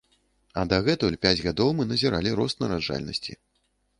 А 0.59 0.63
дагэтуль 0.71 1.17
пяць 1.25 1.43
гадоў 1.47 1.69
мы 1.79 1.85
назіралі 1.91 2.33
рост 2.39 2.57
нараджальнасці. 2.65 3.37